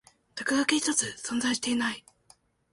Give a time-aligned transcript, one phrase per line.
[0.33, 2.03] 落書き一つ存在していない